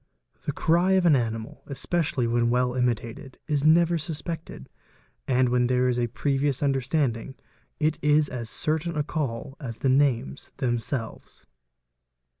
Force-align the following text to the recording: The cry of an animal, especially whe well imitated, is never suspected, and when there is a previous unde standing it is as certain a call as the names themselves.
The 0.45 0.51
cry 0.51 0.93
of 0.93 1.05
an 1.05 1.15
animal, 1.15 1.61
especially 1.67 2.25
whe 2.25 2.41
well 2.49 2.73
imitated, 2.73 3.37
is 3.47 3.63
never 3.63 3.99
suspected, 3.99 4.67
and 5.27 5.49
when 5.49 5.67
there 5.67 5.87
is 5.87 5.99
a 5.99 6.07
previous 6.07 6.63
unde 6.63 6.83
standing 6.83 7.35
it 7.79 7.99
is 8.01 8.27
as 8.27 8.49
certain 8.49 8.97
a 8.97 9.03
call 9.03 9.57
as 9.59 9.77
the 9.77 9.89
names 9.89 10.49
themselves. 10.57 11.45